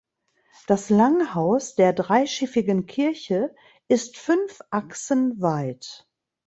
Das 0.65 0.89
Langhaus 0.89 1.75
der 1.75 1.93
dreischiffigen 1.93 2.87
Kirche 2.87 3.53
ist 3.87 4.17
fünf 4.17 4.59
Achsen 4.71 5.39
weit. 5.43 6.07